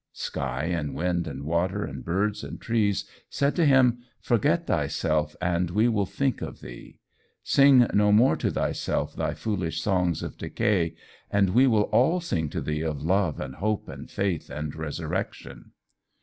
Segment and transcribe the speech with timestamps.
[0.13, 5.69] Sky and wind and water and birds and trees said to him, "Forget thyself and
[5.69, 6.97] we will think of thee.
[7.43, 10.95] Sing no more to thyself thy foolish songs of decay,
[11.29, 15.69] and we will all sing to thee of love and hope and faith and resurrection."